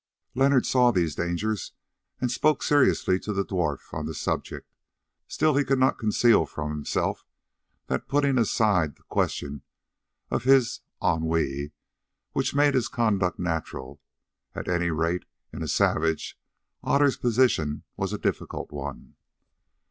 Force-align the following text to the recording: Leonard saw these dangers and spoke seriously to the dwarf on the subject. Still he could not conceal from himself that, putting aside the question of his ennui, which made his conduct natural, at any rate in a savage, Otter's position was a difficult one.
Leonard 0.33 0.65
saw 0.65 0.89
these 0.89 1.13
dangers 1.13 1.73
and 2.19 2.31
spoke 2.31 2.63
seriously 2.63 3.19
to 3.19 3.31
the 3.31 3.45
dwarf 3.45 3.93
on 3.93 4.07
the 4.07 4.15
subject. 4.15 4.73
Still 5.27 5.55
he 5.55 5.63
could 5.63 5.77
not 5.77 5.99
conceal 5.99 6.47
from 6.47 6.71
himself 6.71 7.23
that, 7.85 8.07
putting 8.07 8.39
aside 8.39 8.95
the 8.95 9.03
question 9.03 9.61
of 10.31 10.43
his 10.43 10.81
ennui, 11.03 11.71
which 12.31 12.55
made 12.55 12.73
his 12.73 12.87
conduct 12.87 13.37
natural, 13.37 14.01
at 14.55 14.67
any 14.67 14.89
rate 14.89 15.25
in 15.53 15.61
a 15.61 15.67
savage, 15.67 16.35
Otter's 16.83 17.15
position 17.17 17.83
was 17.95 18.11
a 18.11 18.17
difficult 18.17 18.71
one. 18.71 19.15